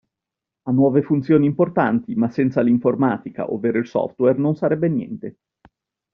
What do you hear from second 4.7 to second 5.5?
niente.